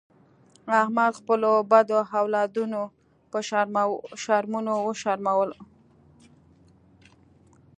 احمد 0.81 1.13
خپلو 1.19 1.51
بدو 1.71 1.99
اولادونو 2.19 2.81
په 3.31 3.37
شرمونو 4.23 4.73
و 4.85 4.89
شرمولو. 5.01 5.57